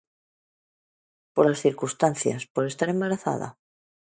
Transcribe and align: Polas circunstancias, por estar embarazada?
Polas 1.35 1.61
circunstancias, 1.65 2.41
por 2.53 2.63
estar 2.65 2.87
embarazada? 2.91 3.47